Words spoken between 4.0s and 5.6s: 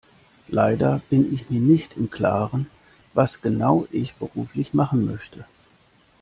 beruflich machen möchte.